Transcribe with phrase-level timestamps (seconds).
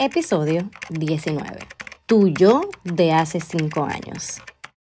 [0.00, 1.44] Episodio 19.
[2.06, 4.42] Tuyo de hace 5 años.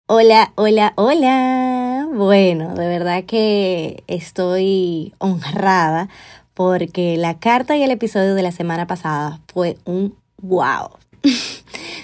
[0.05, 2.09] Hola, hola, hola.
[2.13, 6.09] Bueno, de verdad que estoy honrada
[6.54, 10.89] porque la carta y el episodio de la semana pasada fue un wow.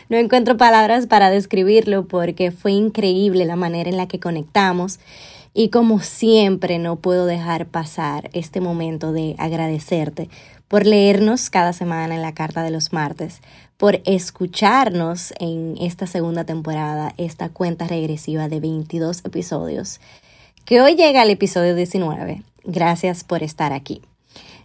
[0.10, 5.00] no encuentro palabras para describirlo porque fue increíble la manera en la que conectamos
[5.54, 10.30] y como siempre no puedo dejar pasar este momento de agradecerte
[10.68, 13.42] por leernos cada semana en la carta de los martes,
[13.78, 20.00] por escucharnos en esta segunda temporada, esta cuenta regresiva de 22 episodios,
[20.66, 22.42] que hoy llega al episodio 19.
[22.64, 24.02] Gracias por estar aquí.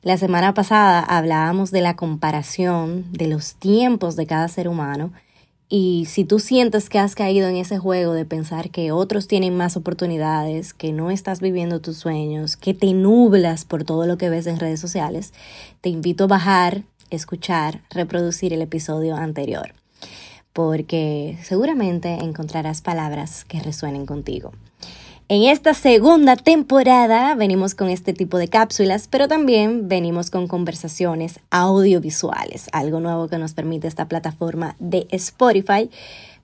[0.02, 5.12] La semana pasada hablábamos de la comparación de los tiempos de cada ser humano
[5.70, 9.56] y si tú sientes que has caído en ese juego de pensar que otros tienen
[9.56, 14.30] más oportunidades, que no estás viviendo tus sueños, que te nublas por todo lo que
[14.30, 15.34] ves en redes sociales,
[15.82, 19.74] te invito a bajar, escuchar, reproducir el episodio anterior,
[20.54, 24.52] porque seguramente encontrarás palabras que resuenen contigo.
[25.30, 31.40] En esta segunda temporada venimos con este tipo de cápsulas, pero también venimos con conversaciones
[31.50, 35.90] audiovisuales, algo nuevo que nos permite esta plataforma de Spotify,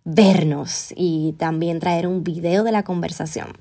[0.04, 3.56] vernos y también traer un video de la conversación.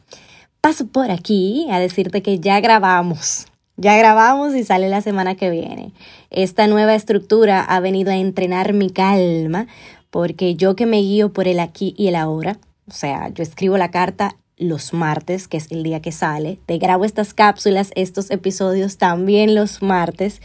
[0.59, 3.45] Paso por aquí a decirte que ya grabamos,
[3.77, 5.94] ya grabamos y sale la semana que viene.
[6.31, 9.67] Esta nueva estructura ha venido a entrenar mi calma
[10.09, 12.57] porque yo que me guío por el aquí y el ahora,
[12.89, 16.59] o sea, yo escribo la carta los martes, que es el día que sale.
[16.66, 20.42] Te grabo estas cápsulas, estos episodios también los martes.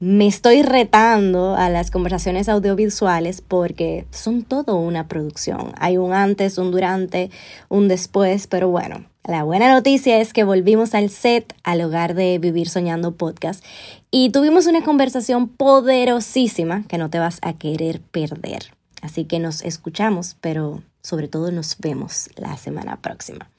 [0.00, 5.72] Me estoy retando a las conversaciones audiovisuales porque son todo una producción.
[5.78, 7.30] Hay un antes, un durante,
[7.68, 12.38] un después, pero bueno, la buena noticia es que volvimos al set, al hogar de
[12.38, 13.64] Vivir Soñando Podcast,
[14.10, 18.74] y tuvimos una conversación poderosísima que no te vas a querer perder.
[19.04, 23.50] Así que nos escuchamos, pero sobre todo nos vemos la semana próxima.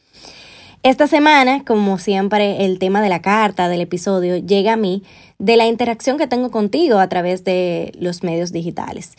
[0.81, 5.03] Esta semana, como siempre, el tema de la carta del episodio llega a mí
[5.37, 9.13] de la interacción que tengo contigo a través de los medios digitales.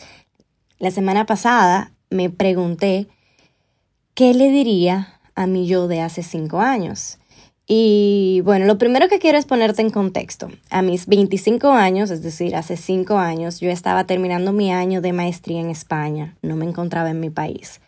[0.79, 3.07] La semana pasada me pregunté
[4.13, 7.19] qué le diría a mi yo de hace cinco años.
[7.69, 10.49] Y bueno, lo primero que quiero es ponerte en contexto.
[10.69, 15.11] A mis 25 años, es decir, hace cinco años, yo estaba terminando mi año de
[15.11, 16.35] maestría en España.
[16.41, 17.81] No me encontraba en mi país.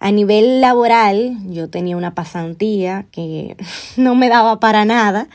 [0.00, 3.56] A nivel laboral, yo tenía una pasantía que
[3.96, 5.28] no me daba para nada.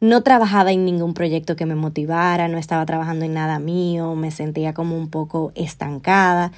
[0.00, 4.30] No trabajaba en ningún proyecto que me motivara, no estaba trabajando en nada mío, me
[4.30, 6.52] sentía como un poco estancada.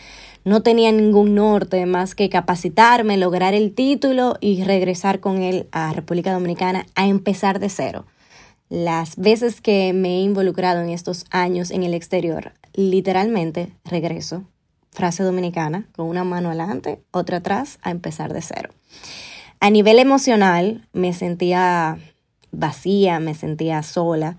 [0.44, 5.92] No tenía ningún norte más que capacitarme, lograr el título y regresar con él a
[5.92, 8.06] República Dominicana a empezar de cero.
[8.68, 14.44] Las veces que me he involucrado en estos años en el exterior, literalmente regreso
[14.98, 18.70] frase dominicana, con una mano adelante, otra atrás, a empezar de cero.
[19.60, 21.98] A nivel emocional, me sentía
[22.50, 24.36] vacía, me sentía sola,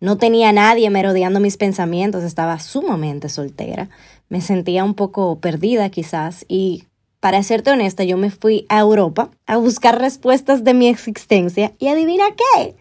[0.00, 3.88] no tenía nadie merodeando mis pensamientos, estaba sumamente soltera,
[4.28, 6.84] me sentía un poco perdida quizás y
[7.20, 11.88] para serte honesta, yo me fui a Europa a buscar respuestas de mi existencia y
[11.88, 12.76] adivina qué,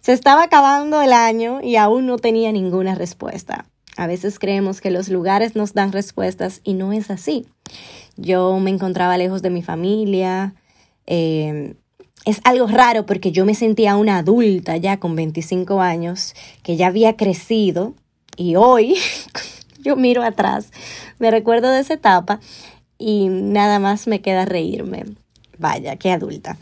[0.00, 3.66] se estaba acabando el año y aún no tenía ninguna respuesta.
[3.98, 7.46] A veces creemos que los lugares nos dan respuestas y no es así.
[8.16, 10.54] Yo me encontraba lejos de mi familia.
[11.06, 11.74] Eh,
[12.24, 16.88] es algo raro porque yo me sentía una adulta ya con 25 años, que ya
[16.88, 17.94] había crecido
[18.36, 18.96] y hoy
[19.80, 20.70] yo miro atrás,
[21.18, 22.40] me recuerdo de esa etapa
[22.98, 25.04] y nada más me queda reírme.
[25.58, 26.56] Vaya, qué adulta.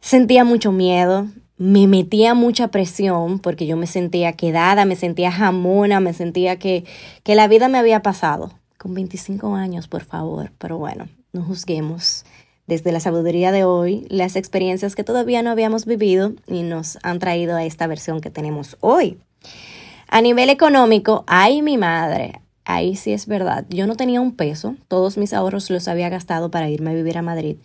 [0.00, 1.26] Sentía mucho miedo,
[1.58, 6.84] me metía mucha presión porque yo me sentía quedada, me sentía jamona, me sentía que,
[7.24, 8.52] que la vida me había pasado.
[8.78, 12.24] Con 25 años, por favor, pero bueno, no juzguemos
[12.66, 17.18] desde la sabiduría de hoy las experiencias que todavía no habíamos vivido y nos han
[17.18, 19.18] traído a esta versión que tenemos hoy.
[20.08, 24.76] A nivel económico, ay mi madre, ahí sí es verdad, yo no tenía un peso,
[24.88, 27.56] todos mis ahorros los había gastado para irme a vivir a Madrid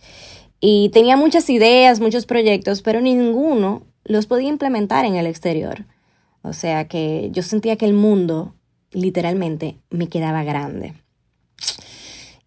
[0.64, 5.86] y tenía muchas ideas, muchos proyectos, pero ninguno los podía implementar en el exterior.
[6.42, 8.54] O sea que yo sentía que el mundo
[8.92, 10.94] literalmente me quedaba grande.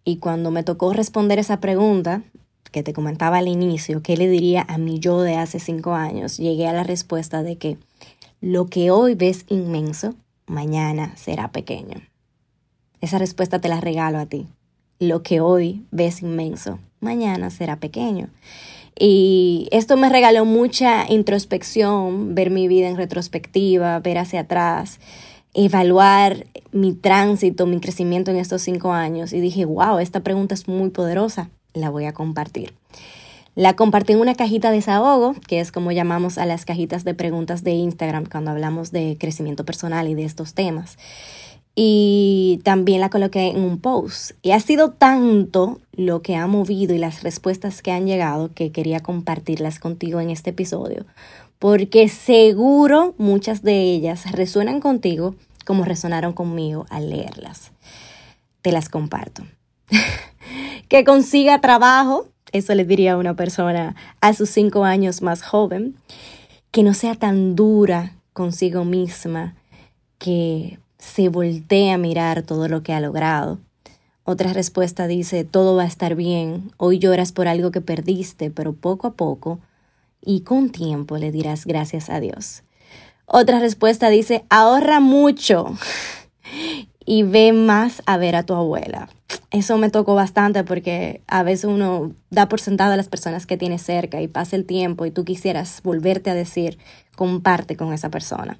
[0.02, 2.22] Y cuando me tocó responder esa pregunta,
[2.76, 6.36] que te comentaba al inicio, ¿qué le diría a mi yo de hace cinco años?
[6.36, 7.78] Llegué a la respuesta de que
[8.42, 10.14] lo que hoy ves inmenso,
[10.46, 12.02] mañana será pequeño.
[13.00, 14.46] Esa respuesta te la regalo a ti.
[14.98, 18.28] Lo que hoy ves inmenso, mañana será pequeño.
[18.94, 25.00] Y esto me regaló mucha introspección, ver mi vida en retrospectiva, ver hacia atrás.
[25.54, 30.68] evaluar mi tránsito, mi crecimiento en estos cinco años y dije, wow, esta pregunta es
[30.68, 32.74] muy poderosa, la voy a compartir.
[33.54, 37.14] La compartí en una cajita de desahogo, que es como llamamos a las cajitas de
[37.14, 40.98] preguntas de Instagram cuando hablamos de crecimiento personal y de estos temas.
[41.74, 44.32] Y también la coloqué en un post.
[44.42, 48.72] Y ha sido tanto lo que ha movido y las respuestas que han llegado que
[48.72, 51.06] quería compartirlas contigo en este episodio.
[51.58, 55.34] Porque seguro muchas de ellas resuenan contigo
[55.64, 57.72] como resonaron conmigo al leerlas.
[58.60, 59.44] Te las comparto.
[60.88, 65.96] que consiga trabajo eso le diría a una persona a sus cinco años más joven,
[66.70, 69.54] que no sea tan dura consigo misma,
[70.18, 73.58] que se voltee a mirar todo lo que ha logrado.
[74.24, 78.72] Otra respuesta dice, todo va a estar bien, hoy lloras por algo que perdiste, pero
[78.72, 79.60] poco a poco
[80.20, 82.62] y con tiempo le dirás gracias a Dios.
[83.26, 85.76] Otra respuesta dice, ahorra mucho
[87.04, 89.08] y ve más a ver a tu abuela
[89.50, 93.56] eso me tocó bastante porque a veces uno da por sentado a las personas que
[93.56, 96.78] tiene cerca y pasa el tiempo y tú quisieras volverte a decir,
[97.14, 98.58] comparte con esa persona.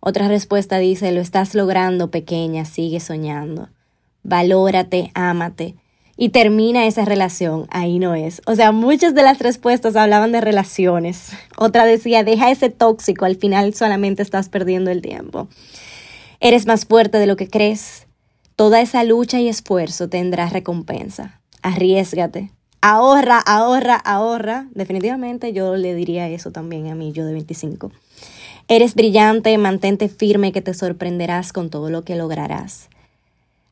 [0.00, 3.68] Otra respuesta dice, lo estás logrando pequeña, sigue soñando.
[4.22, 5.76] Valórate, ámate
[6.20, 7.66] y termina esa relación.
[7.70, 8.42] Ahí no es.
[8.44, 11.32] O sea, muchas de las respuestas hablaban de relaciones.
[11.56, 15.48] Otra decía, deja ese tóxico, al final solamente estás perdiendo el tiempo.
[16.38, 18.06] Eres más fuerte de lo que crees
[18.60, 21.40] Toda esa lucha y esfuerzo tendrá recompensa.
[21.62, 22.50] Arriesgate.
[22.82, 24.66] Ahorra, ahorra, ahorra.
[24.74, 27.90] Definitivamente yo le diría eso también a mí, yo de 25.
[28.68, 32.90] Eres brillante, mantente firme que te sorprenderás con todo lo que lograrás.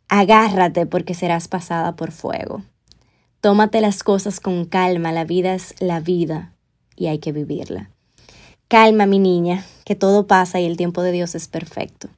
[0.08, 2.62] Agárrate porque serás pasada por fuego.
[3.42, 6.54] Tómate las cosas con calma, la vida es la vida
[6.96, 7.90] y hay que vivirla.
[8.68, 12.08] Calma, mi niña, que todo pasa y el tiempo de Dios es perfecto.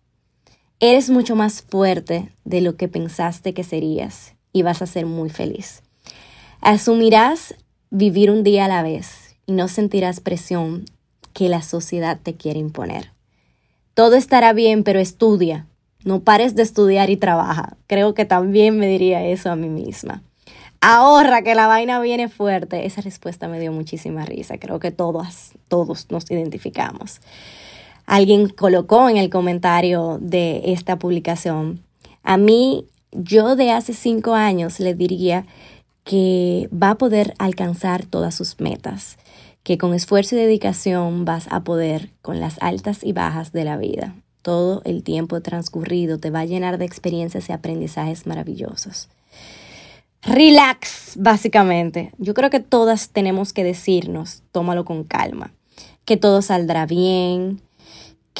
[0.82, 5.28] Eres mucho más fuerte de lo que pensaste que serías y vas a ser muy
[5.28, 5.82] feliz.
[6.62, 7.54] Asumirás
[7.90, 10.86] vivir un día a la vez y no sentirás presión
[11.34, 13.12] que la sociedad te quiere imponer.
[13.92, 15.66] Todo estará bien, pero estudia.
[16.02, 17.76] No pares de estudiar y trabaja.
[17.86, 20.22] Creo que también me diría eso a mí misma.
[20.80, 22.86] Ahorra que la vaina viene fuerte.
[22.86, 24.56] Esa respuesta me dio muchísima risa.
[24.56, 27.20] Creo que todos, todos nos identificamos
[28.10, 31.80] alguien colocó en el comentario de esta publicación.
[32.24, 35.46] A mí, yo de hace cinco años le diría
[36.02, 39.16] que va a poder alcanzar todas sus metas,
[39.62, 43.76] que con esfuerzo y dedicación vas a poder con las altas y bajas de la
[43.76, 44.16] vida.
[44.42, 49.08] Todo el tiempo transcurrido te va a llenar de experiencias y aprendizajes maravillosos.
[50.22, 52.10] Relax, básicamente.
[52.18, 55.52] Yo creo que todas tenemos que decirnos, tómalo con calma,
[56.04, 57.60] que todo saldrá bien,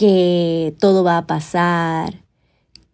[0.01, 2.23] que todo va a pasar,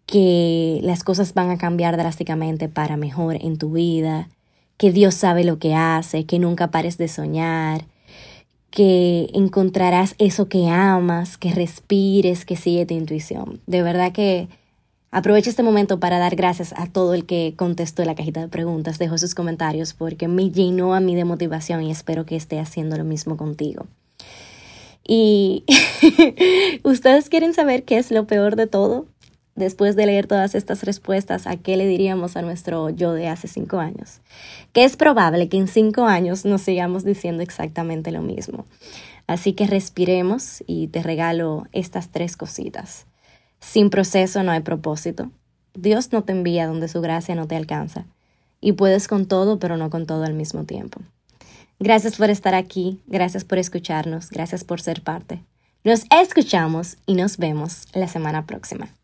[0.05, 4.27] que las cosas van a cambiar drásticamente para mejor en tu vida,
[4.75, 7.85] que Dios sabe lo que hace, que nunca pares de soñar,
[8.71, 13.61] que encontrarás eso que amas, que respires, que sigue tu intuición.
[13.67, 14.49] De verdad que
[15.09, 18.99] aprovecho este momento para dar gracias a todo el que contestó la cajita de preguntas,
[18.99, 22.97] dejó sus comentarios, porque me llenó a mí de motivación y espero que esté haciendo
[22.97, 23.85] lo mismo contigo.
[25.07, 25.63] Y
[26.83, 29.07] ustedes quieren saber qué es lo peor de todo.
[29.55, 33.47] Después de leer todas estas respuestas, ¿a qué le diríamos a nuestro yo de hace
[33.47, 34.19] cinco años?
[34.71, 38.65] Que es probable que en cinco años nos sigamos diciendo exactamente lo mismo.
[39.25, 43.07] Así que respiremos y te regalo estas tres cositas.
[43.59, 45.31] Sin proceso no hay propósito.
[45.73, 48.05] Dios no te envía donde su gracia no te alcanza.
[48.61, 51.01] Y puedes con todo, pero no con todo al mismo tiempo.
[51.79, 55.43] Gracias por estar aquí, gracias por escucharnos, gracias por ser parte.
[55.83, 58.97] Nos escuchamos y nos vemos la semana próxima.